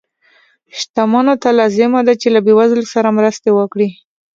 شتمنو 0.79 1.33
ته 1.41 1.49
لازمه 1.59 1.99
ده 2.07 2.13
چې 2.21 2.27
له 2.35 2.39
بې 2.45 2.53
وزلو 2.59 2.85
سره 2.93 3.15
مرستې 3.17 3.49
وکړي. 3.53 3.89